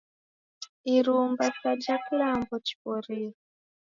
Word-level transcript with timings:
Irumba 0.95 1.45
sa 1.59 1.69
ja 1.83 1.95
kilambo 2.05 2.55
chiw'orie! 2.65 3.29